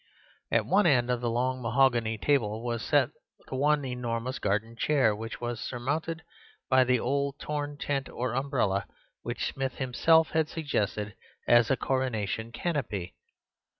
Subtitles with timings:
[0.51, 3.11] At one end of the long mahogany table was set
[3.47, 6.23] the one enormous garden chair, which was surmounted
[6.71, 8.87] by the old torn tent or umbrella
[9.21, 11.13] which Smith himself had suggested
[11.47, 13.13] as a coronation canopy.